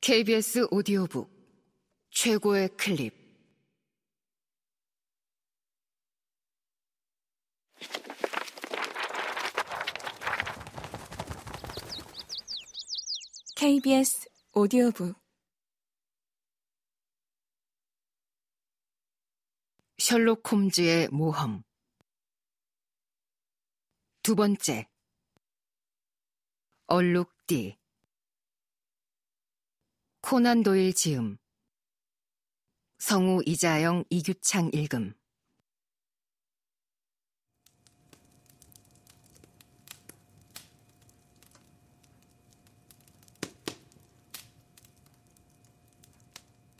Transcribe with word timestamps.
KBS 0.00 0.68
오디오북 0.70 1.28
최고의 2.10 2.68
클립. 2.78 3.12
KBS 13.56 14.30
오디오북. 14.54 15.14
셜록 19.98 20.50
홈즈의 20.50 21.08
모험. 21.08 21.64
두 24.22 24.34
번째. 24.36 24.88
얼룩띠 26.86 27.76
코난 30.30 30.62
도일 30.62 30.92
지음 30.92 31.38
성우 32.98 33.40
이자영 33.46 34.04
이규창 34.10 34.68
읽음 34.74 35.14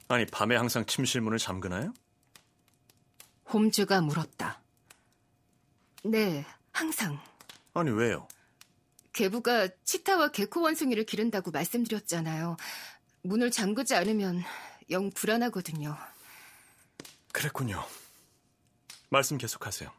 아니 0.09 0.27
밤에 0.27 0.55
항상 0.55 0.85
침실 0.85 1.23
문을 1.23 1.39
잠그나요? 1.39 1.95
홈즈가 3.51 4.03
물었다. 4.03 4.61
네, 6.05 6.45
항상. 6.71 7.19
아니 7.73 7.91
왜요? 7.93 8.29
개부가 9.19 9.69
치타와 9.85 10.29
개코 10.29 10.61
원숭이를 10.61 11.05
기른다고 11.05 11.51
말씀드렸잖아요. 11.51 12.57
문을 13.29 13.51
잠그지 13.51 13.95
않으면 13.95 14.43
영 14.91 15.11
불안하거든요. 15.11 15.97
그랬군요. 17.33 17.85
말씀 19.11 19.37
계속하세요. 19.37 19.91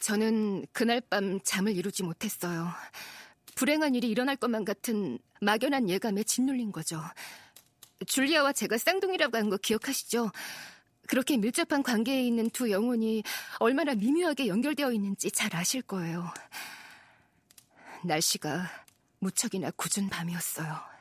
저는 0.00 0.66
그날 0.72 1.00
밤 1.00 1.40
잠을 1.42 1.74
이루지 1.74 2.04
못했어요. 2.04 2.68
불행한 3.56 3.94
일이 3.96 4.08
일어날 4.08 4.36
것만 4.36 4.64
같은 4.64 5.18
막연한 5.40 5.88
예감에 5.88 6.22
짓눌린 6.22 6.70
거죠. 6.72 7.02
줄리아와 8.06 8.52
제가 8.52 8.78
쌍둥이라고 8.78 9.36
한 9.36 9.50
거 9.50 9.56
기억하시죠? 9.56 10.30
그렇게 11.08 11.36
밀접한 11.36 11.82
관계에 11.82 12.22
있는 12.22 12.50
두 12.50 12.70
영혼이 12.70 13.22
얼마나 13.58 13.94
미묘하게 13.94 14.46
연결되어 14.48 14.92
있는지 14.92 15.30
잘 15.30 15.54
아실 15.56 15.82
거예요. 15.82 16.32
날씨가 18.04 18.70
무척이나 19.18 19.70
굳은 19.72 20.08
밤이었어요. 20.08 20.95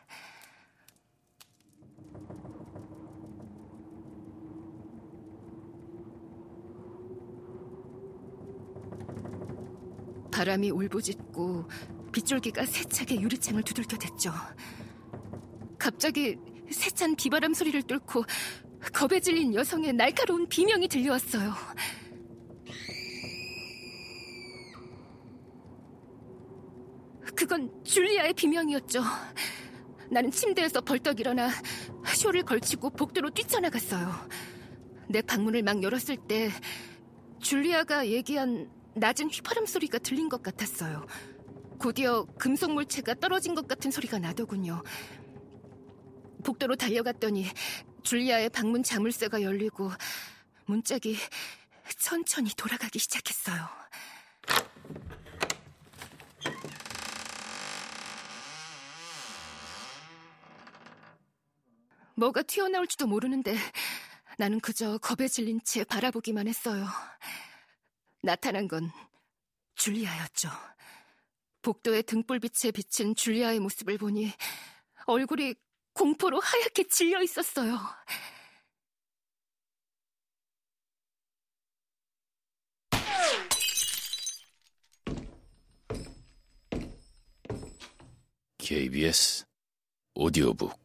바람이 10.35 10.69
울부짖고 10.69 11.65
빗줄기가 12.11 12.65
세차게 12.65 13.21
유리창을 13.21 13.63
두들겨 13.63 13.97
댔죠. 13.97 14.33
갑자기 15.77 16.35
세찬 16.69 17.15
비바람 17.15 17.53
소리를 17.53 17.81
뚫고 17.83 18.25
겁에 18.93 19.21
질린 19.21 19.53
여성의 19.53 19.93
날카로운 19.93 20.45
비명이 20.49 20.89
들려왔어요. 20.89 21.53
그건 27.33 27.71
줄리아의 27.85 28.33
비명이었죠. 28.33 29.03
나는 30.11 30.31
침대에서 30.31 30.81
벌떡 30.81 31.21
일어나 31.21 31.49
쇼를 32.13 32.43
걸치고 32.43 32.89
복도로 32.89 33.29
뛰쳐나갔어요. 33.29 34.13
내 35.07 35.21
방문을 35.21 35.63
막 35.63 35.81
열었을 35.81 36.17
때 36.27 36.49
줄리아가 37.39 38.07
얘기한 38.07 38.69
낮은 38.95 39.29
휘파람 39.29 39.65
소리가 39.65 39.99
들린 39.99 40.29
것 40.29 40.41
같았어요. 40.41 41.05
곧이어 41.79 42.25
금속 42.37 42.73
물체가 42.73 43.13
떨어진 43.15 43.53
것 43.53 43.67
같은 43.67 43.91
소리가 43.91 44.19
나더군요. 44.19 44.81
복도로 46.43 46.75
달려갔더니 46.75 47.45
줄리아의 48.03 48.49
방문 48.49 48.83
자물쇠가 48.83 49.41
열리고 49.41 49.91
문짝이 50.65 51.17
천천히 51.97 52.51
돌아가기 52.55 52.99
시작했어요. 52.99 53.67
뭐가 62.15 62.43
튀어나올지도 62.43 63.07
모르는데 63.07 63.57
나는 64.37 64.61
그저 64.61 64.97
겁에 64.99 65.27
질린 65.27 65.59
채 65.65 65.83
바라보기만 65.83 66.47
했어요. 66.47 66.87
나타난 68.25 68.67
건 68.67 68.91
줄리아였죠. 69.75 70.49
복도의 71.61 72.03
등불빛에 72.03 72.71
비친 72.71 73.15
줄리아의 73.15 73.59
모습을 73.59 73.99
보니 73.99 74.31
얼굴이 75.05 75.53
공포로 75.93 76.39
하얗게 76.39 76.87
질려 76.87 77.21
있었어요. 77.21 77.79
KBS 88.57 89.45
오디오북 90.15 90.84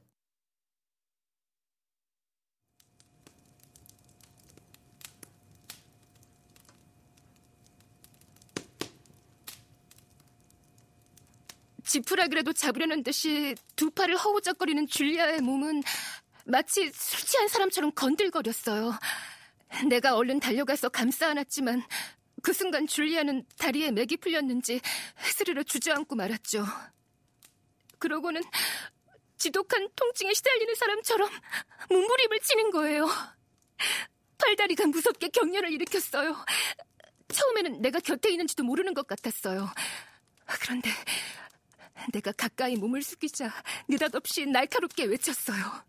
지푸라기라도 11.91 12.53
잡으려는 12.53 13.03
듯이 13.03 13.57
두 13.75 13.91
팔을 13.91 14.17
허우적거리는 14.17 14.87
줄리아의 14.87 15.41
몸은 15.41 15.83
마치 16.45 16.89
술 16.93 17.27
취한 17.27 17.49
사람처럼 17.49 17.91
건들거렸어요. 17.97 18.93
내가 19.89 20.15
얼른 20.15 20.39
달려가서 20.39 20.91
감싸 20.91 21.29
안았지만 21.31 21.83
그 22.43 22.53
순간 22.53 22.87
줄리아는 22.87 23.45
다리에 23.59 23.91
맥이 23.91 24.19
풀렸는지 24.19 24.81
스르르 25.19 25.65
주저앉고 25.65 26.15
말았죠. 26.15 26.65
그러고는 27.99 28.41
지독한 29.37 29.89
통증에 29.97 30.33
시달리는 30.33 30.73
사람처럼 30.77 31.29
몸부림을 31.91 32.39
치는 32.41 32.71
거예요. 32.71 33.09
팔다리가 34.39 34.87
무섭게 34.87 35.29
경련을 35.31 35.73
일으켰어요. 35.73 36.37
처음에는 37.33 37.83
내가 37.83 37.99
곁에 37.99 38.31
있는지도 38.31 38.63
모르는 38.63 38.95
것 38.95 39.09
같았어요. 39.09 39.69
그런데 40.63 40.91
내가 42.13 42.33
가까이 42.33 42.77
몸을 42.77 43.03
숙이자 43.03 43.53
느닷없이 43.89 44.47
날카롭게 44.47 45.05
외쳤어요. 45.05 45.85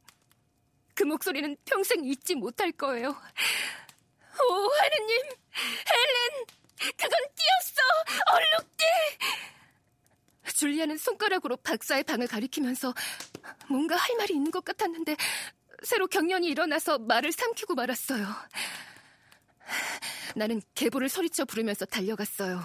그 0.94 1.04
목소리는 1.04 1.56
평생 1.66 2.04
잊지 2.06 2.36
못할 2.36 2.72
거예요. 2.72 3.10
오, 3.10 4.54
하느님! 4.54 5.18
헬렌! 5.90 6.46
그건 6.98 7.20
뛰었어! 7.36 7.82
얼룩띠! 8.34 8.86
줄리아는 10.56 10.98
손가락으로 10.98 11.58
박사의 11.58 12.04
방을 12.04 12.28
가리키면서 12.28 12.94
뭔가 13.68 13.96
할 13.96 14.16
말이 14.18 14.36
있는 14.36 14.52
것 14.52 14.64
같았는데 14.64 15.16
새로 15.84 16.08
경련이 16.08 16.48
일어나서 16.48 17.00
말을 17.00 17.32
삼키고 17.32 17.74
말았어요. 17.74 18.28
나는 20.36 20.62
계보를 20.76 21.10
소리쳐 21.10 21.46
부르면서 21.46 21.86
달려갔어요. 21.86 22.62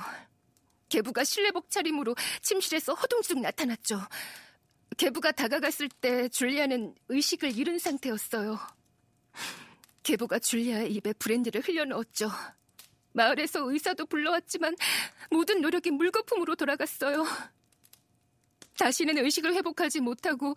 계부가 0.88 1.24
실내복 1.24 1.70
차림으로 1.70 2.14
침실에서 2.42 2.94
허둥지둥 2.94 3.42
나타났죠. 3.42 4.00
계부가 4.96 5.32
다가갔을 5.32 5.88
때 5.88 6.28
줄리아는 6.28 6.94
의식을 7.08 7.56
잃은 7.56 7.78
상태였어요. 7.78 8.58
계부가 10.02 10.38
줄리아의 10.38 10.92
입에 10.94 11.12
브랜디를 11.14 11.62
흘려넣었죠. 11.62 12.30
마을에서 13.12 13.70
의사도 13.70 14.06
불러왔지만 14.06 14.76
모든 15.30 15.60
노력이 15.60 15.90
물거품으로 15.90 16.54
돌아갔어요. 16.54 17.24
다시는 18.78 19.18
의식을 19.18 19.54
회복하지 19.54 20.00
못하고 20.00 20.54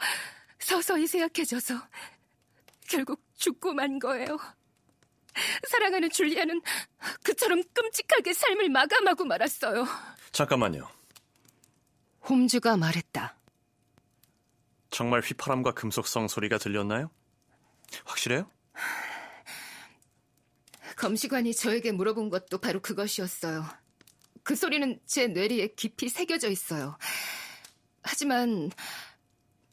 서서히 0.60 1.08
쇠약해져서 1.08 1.76
결국 2.90 3.24
죽고 3.36 3.74
만 3.74 3.98
거예요. 3.98 4.38
사랑하는 5.70 6.10
줄리아는 6.10 6.62
그처럼 7.24 7.64
끔찍하게 7.74 8.34
삶을 8.34 8.70
마감하고 8.70 9.26
말았어요. 9.26 9.86
잠깐만요. 10.40 10.88
홈즈가 12.30 12.78
말했다. 12.78 13.36
정말 14.90 15.20
휘파람과 15.20 15.74
금속성 15.74 16.30
소리가 16.30 16.58
들렸나요? 16.58 17.12
확실해요? 18.06 18.50
검시관이 20.96 21.54
저에게 21.54 21.92
물어본 21.92 22.30
것도 22.30 22.60
바로 22.60 22.82
그것이었어요. 22.82 23.66
그 24.44 24.56
소리는 24.56 24.98
제 25.06 25.28
뇌리에 25.28 25.74
깊이 25.76 26.08
새겨져 26.08 26.48
있어요. 26.50 26.98
하지만 28.02 28.72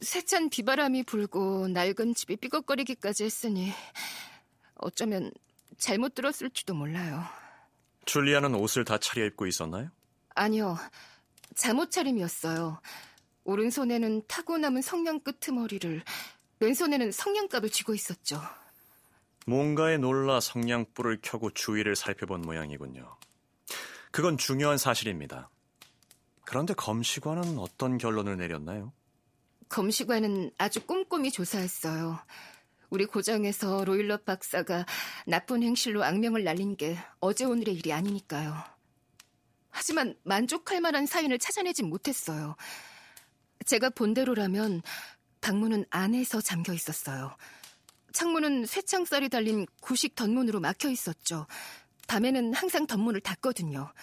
세찬 0.01 0.49
비바람이 0.49 1.03
불고 1.03 1.69
낡은 1.69 2.13
집이 2.13 2.35
삐걱거리기까지 2.35 3.23
했으니 3.23 3.71
어쩌면 4.75 5.31
잘못 5.77 6.13
들었을지도 6.13 6.73
몰라요. 6.73 7.23
줄리아는 8.03 8.53
옷을 8.55 8.83
다 8.83 8.97
차려입고 8.97 9.47
있었나요? 9.47 9.91
아니요, 10.37 10.77
잠옷 11.55 11.91
차림이었어요. 11.91 12.79
오른손에는 13.43 14.23
타고 14.27 14.57
남은 14.57 14.81
성냥 14.81 15.19
끄트머리를, 15.21 16.03
왼손에는 16.59 17.11
성냥갑을 17.11 17.69
쥐고 17.69 17.93
있었죠. 17.93 18.41
뭔가에 19.45 19.97
놀라 19.97 20.39
성냥불을 20.39 21.19
켜고 21.21 21.51
주위를 21.51 21.95
살펴본 21.95 22.41
모양이군요. 22.41 23.17
그건 24.11 24.37
중요한 24.37 24.77
사실입니다. 24.77 25.49
그런데 26.45 26.73
검시관은 26.73 27.57
어떤 27.57 27.97
결론을 27.97 28.37
내렸나요? 28.37 28.91
검시관은 29.69 30.51
아주 30.57 30.85
꼼꼼히 30.85 31.31
조사했어요. 31.31 32.19
우리 32.89 33.05
고장에서 33.05 33.83
로일럿 33.85 34.25
박사가 34.25 34.85
나쁜 35.25 35.61
행실로 35.63 36.03
악명을 36.03 36.43
날린 36.43 36.77
게 36.77 36.97
어제 37.19 37.45
오늘의 37.45 37.75
일이 37.75 37.91
아니니까요. 37.91 38.76
하지만 39.77 40.15
만족할 40.23 40.81
만한 40.81 41.05
사인을 41.05 41.37
찾아내진 41.37 41.87
못했어요. 41.87 42.55
제가 43.67 43.91
본대로라면 43.91 44.81
방문은 45.39 45.85
안에서 45.91 46.41
잠겨 46.41 46.73
있었어요. 46.73 47.37
창문은 48.11 48.65
쇠창살이 48.65 49.29
달린 49.29 49.67
구식 49.79 50.15
덧문으로 50.15 50.59
막혀 50.61 50.89
있었죠. 50.89 51.45
밤에는 52.07 52.55
항상 52.55 52.87
덧문을 52.87 53.21
닫거든요. 53.21 53.93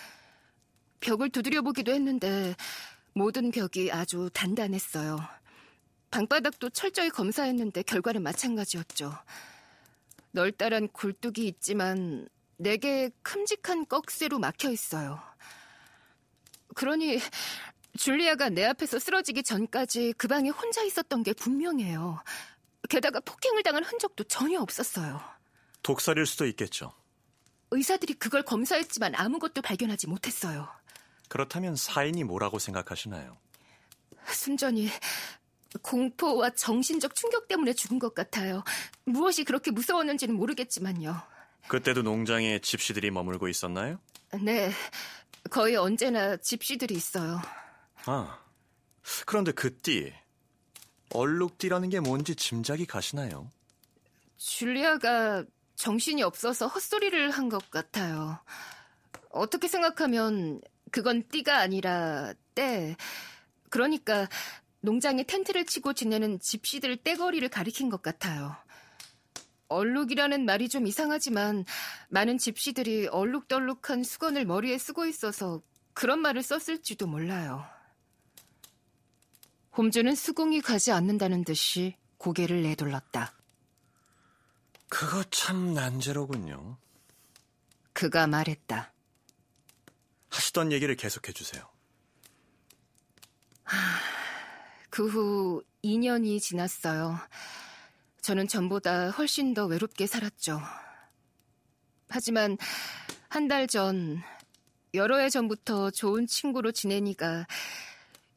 벽을 1.00 1.30
두드려 1.30 1.62
보기도 1.62 1.92
했는데 1.92 2.54
모든 3.12 3.50
벽이 3.50 3.90
아주 3.90 4.30
단단했어요. 4.32 5.18
방바닥도 6.12 6.70
철저히 6.70 7.10
검사했는데 7.10 7.82
결과는 7.82 8.22
마찬가지였죠. 8.22 9.12
널따란 10.30 10.86
굴뚝이 10.92 11.48
있지만 11.48 12.28
네 12.58 12.76
개의 12.76 13.10
큼직한 13.22 13.86
꺽쇠로 13.86 14.38
막혀 14.38 14.70
있어요. 14.70 15.20
그러니 16.74 17.18
줄리아가 17.96 18.48
내 18.48 18.64
앞에서 18.64 18.98
쓰러지기 18.98 19.42
전까지 19.42 20.14
그 20.18 20.28
방에 20.28 20.50
혼자 20.50 20.82
있었던 20.82 21.22
게 21.22 21.32
분명해요. 21.32 22.22
게다가 22.88 23.20
폭행을 23.20 23.62
당한 23.62 23.84
흔적도 23.84 24.24
전혀 24.24 24.60
없었어요. 24.60 25.20
독살일 25.82 26.26
수도 26.26 26.46
있겠죠. 26.46 26.92
의사들이 27.70 28.14
그걸 28.14 28.42
검사했지만 28.42 29.14
아무것도 29.14 29.62
발견하지 29.62 30.08
못했어요. 30.08 30.68
그렇다면 31.28 31.76
사인이 31.76 32.22
뭐라고 32.24 32.58
생각하시나요? 32.58 33.36
순전히 34.26 34.88
공포와 35.82 36.50
정신적 36.50 37.14
충격 37.14 37.48
때문에 37.48 37.72
죽은 37.72 37.98
것 37.98 38.14
같아요. 38.14 38.62
무엇이 39.04 39.44
그렇게 39.44 39.70
무서웠는지는 39.70 40.34
모르겠지만요. 40.34 41.20
그때도 41.68 42.02
농장에 42.02 42.60
집시들이 42.60 43.10
머물고 43.10 43.48
있었나요? 43.48 43.98
네, 44.40 44.70
거의 45.50 45.76
언제나 45.76 46.36
집시들이 46.36 46.94
있어요. 46.94 47.40
아, 48.06 48.38
그런데 49.26 49.52
그 49.52 49.76
띠, 49.80 50.12
얼룩띠라는 51.10 51.90
게 51.90 52.00
뭔지 52.00 52.34
짐작이 52.34 52.86
가시나요? 52.86 53.50
줄리아가 54.36 55.44
정신이 55.76 56.22
없어서 56.22 56.66
헛소리를 56.66 57.30
한 57.30 57.48
것 57.48 57.70
같아요. 57.70 58.38
어떻게 59.30 59.68
생각하면 59.68 60.60
그건 60.90 61.26
띠가 61.28 61.58
아니라 61.58 62.32
때. 62.54 62.96
그러니까 63.70 64.28
농장에 64.80 65.24
텐트를 65.24 65.66
치고 65.66 65.94
지내는 65.94 66.38
집시들 66.40 66.96
떼거리를 66.98 67.48
가리킨 67.48 67.88
것 67.90 68.02
같아요. 68.02 68.54
얼룩이라는 69.74 70.44
말이 70.44 70.68
좀 70.68 70.86
이상하지만 70.86 71.64
많은 72.08 72.38
집시들이 72.38 73.08
얼룩덜룩한 73.08 74.04
수건을 74.04 74.44
머리에 74.44 74.78
쓰고 74.78 75.06
있어서 75.06 75.62
그런 75.92 76.20
말을 76.20 76.42
썼을지도 76.42 77.06
몰라요. 77.06 77.64
홈즈는 79.76 80.14
수긍이 80.14 80.60
가지 80.60 80.92
않는다는 80.92 81.44
듯이 81.44 81.96
고개를 82.18 82.62
내돌렸다. 82.62 83.34
그거 84.88 85.24
참 85.24 85.74
난제로군요. 85.74 86.78
그가 87.92 88.26
말했다. 88.26 88.92
하시던 90.30 90.72
얘기를 90.72 90.94
계속해 90.96 91.32
주세요. 91.32 91.68
그후 94.90 95.62
2년이 95.82 96.40
지났어요. 96.40 97.18
저는 98.24 98.48
전보다 98.48 99.10
훨씬 99.10 99.52
더 99.52 99.66
외롭게 99.66 100.06
살았죠. 100.06 100.58
하지만 102.08 102.56
한 103.28 103.48
달 103.48 103.66
전, 103.66 104.22
여러 104.94 105.18
해 105.18 105.28
전부터 105.28 105.90
좋은 105.90 106.26
친구로 106.26 106.72
지낸 106.72 107.21
이가 107.21 107.46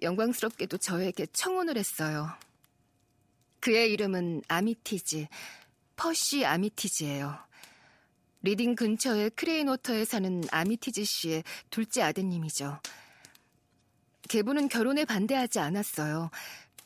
영광스럽게도 0.01 0.79
저에게 0.79 1.25
청혼을 1.27 1.77
했어요. 1.77 2.27
그의 3.61 3.93
이름은 3.93 4.41
아미티즈, 4.49 5.27
퍼시 5.95 6.45
아미티즈예요. 6.45 7.39
리딩 8.41 8.75
근처의 8.75 9.29
크레인워터에 9.29 10.03
사는 10.03 10.43
아미티즈 10.51 11.05
씨의 11.05 11.45
둘째 11.69 12.01
아드님이죠. 12.01 12.81
계부는 14.27 14.67
결혼에 14.67 15.05
반대하지 15.05 15.59
않았어요. 15.59 16.29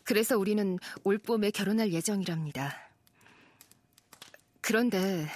그래서 0.04 0.38
우리는 0.38 0.78
올 1.04 1.18
봄에 1.18 1.50
결혼할 1.50 1.92
예정이랍니다. 1.94 2.91
그런데 4.72 5.28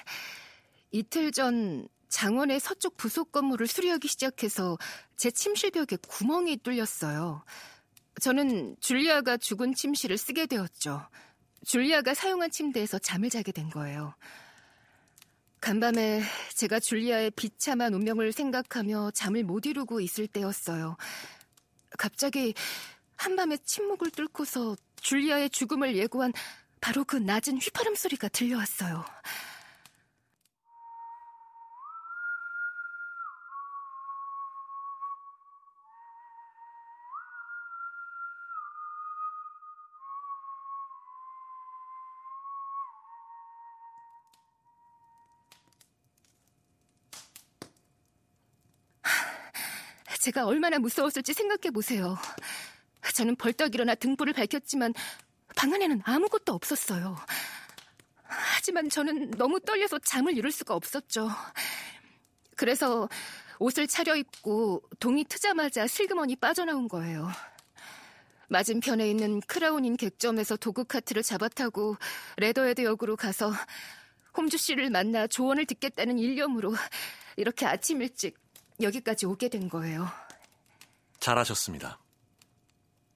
이틀 0.91 1.29
전 1.33 1.89
장원의 2.07 2.61
서쪽 2.61 2.95
부속 2.95 3.33
건물을 3.33 3.67
수리하기 3.67 4.07
시작해서 4.07 4.77
제 5.17 5.29
침실벽에 5.29 5.97
구멍이 6.07 6.55
뚫렸어요. 6.63 7.43
저는 8.21 8.77
줄리아가 8.79 9.35
죽은 9.35 9.73
침실을 9.73 10.17
쓰게 10.17 10.45
되었죠. 10.45 11.05
줄리아가 11.65 12.13
사용한 12.13 12.49
침대에서 12.49 12.97
잠을 12.99 13.29
자게 13.29 13.51
된 13.51 13.69
거예요. 13.69 14.15
간밤에 15.59 16.21
제가 16.53 16.79
줄리아의 16.79 17.31
비참한 17.31 17.93
운명을 17.93 18.31
생각하며 18.31 19.11
잠을 19.11 19.43
못 19.43 19.65
이루고 19.65 19.99
있을 19.99 20.27
때였어요. 20.27 20.95
갑자기 21.97 22.53
한밤에 23.17 23.57
침묵을 23.57 24.11
뚫고서 24.11 24.77
줄리아의 25.01 25.49
죽음을 25.49 25.97
예고한 25.97 26.31
바로 26.85 27.03
그 27.03 27.15
낮은 27.15 27.57
휘파람 27.57 27.95
소리가 27.95 28.27
들려왔어요. 28.27 29.03
제가 50.21 50.45
얼마나 50.45 50.77
무서웠을지 50.77 51.33
생각해 51.33 51.71
보세요. 51.71 52.15
저는 53.15 53.37
벌떡 53.37 53.73
일어나 53.73 53.95
등불을 53.95 54.33
밝혔지만 54.33 54.93
방 55.55 55.73
안에는 55.73 56.01
아무것도 56.03 56.53
없었어요. 56.53 57.15
하지만 58.23 58.89
저는 58.89 59.31
너무 59.31 59.59
떨려서 59.59 59.99
잠을 59.99 60.37
이룰 60.37 60.51
수가 60.51 60.73
없었죠. 60.75 61.29
그래서 62.55 63.07
옷을 63.59 63.87
차려입고 63.87 64.83
동이 64.99 65.23
트자마자 65.23 65.87
슬그머니 65.87 66.35
빠져나온 66.35 66.87
거예요. 66.87 67.29
맞은편에 68.49 69.09
있는 69.09 69.39
크라운인 69.41 69.97
객점에서 69.97 70.57
도그카트를 70.57 71.23
잡아타고 71.23 71.97
레더헤드 72.37 72.83
역으로 72.83 73.15
가서 73.15 73.51
홈즈 74.37 74.57
씨를 74.57 74.89
만나 74.89 75.27
조언을 75.27 75.65
듣겠다는 75.65 76.19
일념으로 76.19 76.75
이렇게 77.37 77.65
아침 77.65 78.01
일찍 78.01 78.37
여기까지 78.81 79.25
오게 79.25 79.49
된 79.49 79.69
거예요. 79.69 80.07
잘하셨습니다. 81.19 81.99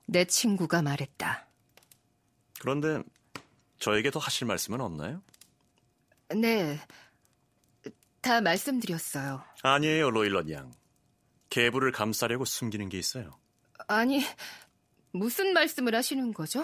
내 0.06 0.26
친구가 0.26 0.82
말했다. 0.82 1.49
그런데 2.60 3.02
저에게 3.80 4.12
더 4.12 4.20
하실 4.20 4.48
말씀은 4.48 4.82
없나요? 4.82 5.22
네. 6.36 6.80
다 8.22 8.42
말씀드렸어요. 8.42 9.42
아니에요, 9.64 10.12
로일럿 10.12 10.50
양. 10.52 10.72
계부를 11.50 11.92
감싸려고 11.92 12.46
숨기는 12.46 12.90
게 12.90 13.00
있어요. 13.00 13.32
아니, 13.88 14.22
무슨 15.12 15.54
말씀을 15.54 15.96
하시는 15.96 16.34
거죠? 16.34 16.64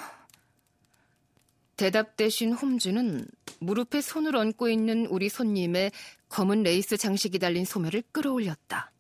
대답 1.77 2.15
대신 2.15 2.53
홈즈는 2.53 3.27
무릎에 3.59 4.01
손을 4.01 4.35
얹고 4.35 4.69
있는 4.69 5.07
우리 5.07 5.29
손님의 5.29 5.91
검은 6.29 6.63
레이스 6.63 6.97
장식이 6.97 7.39
달린 7.39 7.65
소매를 7.65 8.03
끌어올렸다. 8.11 8.91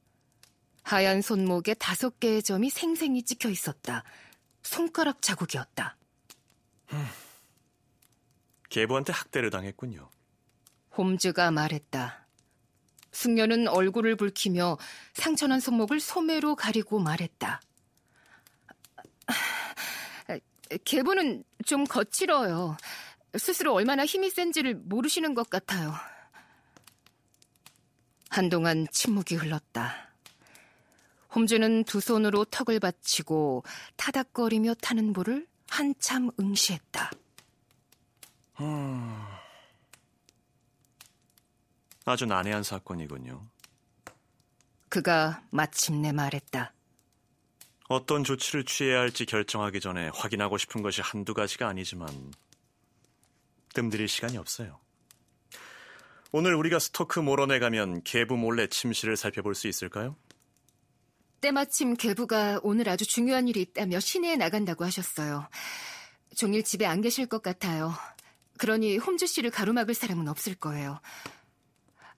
하얀 0.83 1.21
손목에 1.21 1.73
다섯 1.75 2.19
개의 2.19 2.43
점이 2.43 2.69
생생히 2.69 3.23
찍혀 3.23 3.49
있었다. 3.49 4.03
손가락 4.63 5.21
자국이었다. 5.21 5.97
계부한테 8.69 9.13
학대를 9.13 9.49
당했군요. 9.49 10.09
홈즈가 10.97 11.51
말했다. 11.51 12.25
숙녀는 13.11 13.67
얼굴을 13.69 14.17
붉히며 14.17 14.77
상처난 15.13 15.59
손목을 15.59 15.99
소매로 15.99 16.55
가리고 16.55 16.99
말했다. 16.99 17.61
계부는 20.83 21.43
좀 21.65 21.85
거칠어요. 21.85 22.75
스스로 23.37 23.73
얼마나 23.73 24.05
힘이 24.05 24.29
센지를 24.29 24.75
모르시는 24.75 25.33
것 25.33 25.49
같아요. 25.49 25.93
한동안 28.29 28.87
침묵이 28.91 29.35
흘렀다. 29.37 30.09
홈즈는 31.33 31.83
두 31.85 31.99
손으로 31.99 32.45
턱을 32.45 32.79
받치고 32.79 33.63
타닥거리며 33.95 34.73
타는 34.75 35.13
볼을 35.13 35.47
한참 35.69 36.29
응시했다. 36.39 37.11
아주 42.05 42.25
난해한 42.25 42.63
사건이군요. 42.63 43.45
그가 44.89 45.43
마침내 45.49 46.11
말했다. 46.11 46.71
어떤 47.87 48.23
조치를 48.23 48.65
취해야 48.65 48.99
할지 48.99 49.25
결정하기 49.25 49.79
전에 49.79 50.09
확인하고 50.13 50.57
싶은 50.57 50.81
것이 50.81 51.01
한두 51.01 51.33
가지가 51.33 51.67
아니지만 51.67 52.31
뜸들일 53.73 54.07
시간이 54.07 54.37
없어요. 54.37 54.79
오늘 56.31 56.55
우리가 56.55 56.79
스토크 56.79 57.19
모런에 57.19 57.59
가면 57.59 58.03
계부 58.03 58.37
몰래 58.37 58.67
침실을 58.67 59.17
살펴볼 59.17 59.55
수 59.55 59.67
있을까요? 59.67 60.15
때마침 61.45 61.93
계부가 61.95 62.59
오늘 62.63 62.89
아주 62.89 63.05
중요한 63.05 63.47
일이 63.47 63.61
있다며 63.61 63.99
시내에 63.99 64.35
나간다고 64.35 64.83
하셨어요. 64.83 65.47
종일 66.35 66.63
집에 66.63 66.87
안 66.87 67.01
계실 67.01 67.27
것 67.27 67.43
같아요. 67.43 67.93
그러니 68.57 68.97
홈즈 68.97 69.27
씨를 69.27 69.51
가로막을 69.51 69.93
사람은 69.93 70.27
없을 70.27 70.55
거예요. 70.55 70.99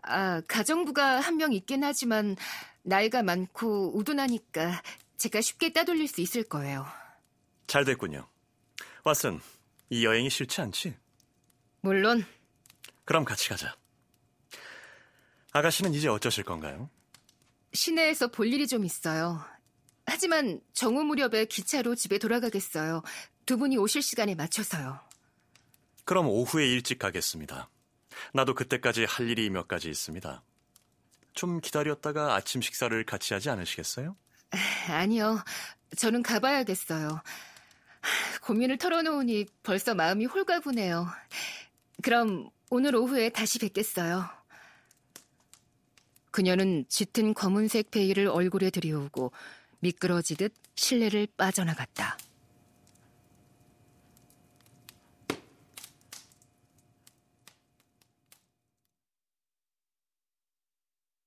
아, 0.02 0.40
가정부가 0.48 1.20
한 1.20 1.36
명 1.36 1.52
있긴 1.52 1.84
하지만 1.84 2.38
나이가 2.84 3.22
많고 3.22 3.98
우둔하니까 3.98 4.82
제가 5.18 5.42
쉽게 5.42 5.74
따돌릴 5.74 6.08
수 6.08 6.22
있을 6.22 6.44
거예요. 6.44 6.86
잘 7.68 7.84
됐군요. 7.84 8.30
왓슨, 9.04 9.42
이 9.90 10.06
여행이 10.06 10.30
싫지 10.30 10.62
않지? 10.62 10.96
물론 11.82 12.26
그럼 13.04 13.26
같이 13.26 13.50
가자. 13.50 13.76
아가씨는 15.52 15.94
이제 15.94 16.08
어쩌실 16.08 16.46
건가요? 16.46 16.90
시내에서 17.74 18.28
볼 18.28 18.52
일이 18.52 18.68
좀 18.68 18.86
있어요. 18.86 19.44
하지만 20.06 20.62
정오 20.74 21.04
무렵에 21.04 21.46
기차로 21.46 21.96
집에 21.96 22.18
돌아가겠어요. 22.18 23.04
두 23.46 23.58
분이 23.58 23.78
오실 23.78 24.02
시간에 24.02 24.36
맞춰서요. 24.36 25.00
그럼 26.06 26.28
오후에 26.28 26.66
일찍 26.66 27.00
가겠습니다. 27.00 27.70
나도 28.34 28.56
그때까지 28.56 29.06
할 29.06 29.30
일이 29.30 29.50
몇 29.50 29.68
가지 29.68 29.90
있습니다. 29.90 30.42
좀 31.34 31.60
기다렸다가 31.60 32.36
아침 32.36 32.62
식사를 32.62 33.04
같이 33.06 33.34
하지 33.34 33.50
않으시겠어요? 33.50 34.16
아니요. 34.90 35.44
저는 35.98 36.24
가봐야겠어요. 36.24 37.22
고민을 38.42 38.78
털어놓으니 38.78 39.46
벌써 39.64 39.94
마음이 39.94 40.26
홀가분해요. 40.26 41.08
그럼 42.02 42.50
오늘 42.70 42.96
오후에 42.96 43.30
다시 43.30 43.60
뵙겠어요. 43.60 44.26
그녀는 46.38 46.86
짙은 46.88 47.34
검은색 47.34 47.90
베일을 47.90 48.28
얼굴에 48.28 48.70
들이우고 48.70 49.32
미끄러지듯 49.80 50.54
실내를 50.76 51.28
빠져나갔다. 51.36 52.16